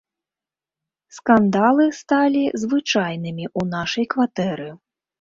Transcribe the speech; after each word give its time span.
Скандалы 1.17 1.85
сталі 2.01 2.43
звычайнымі 2.65 3.45
ў 3.59 3.73
нашай 3.79 4.05
кватэры. 4.17 4.69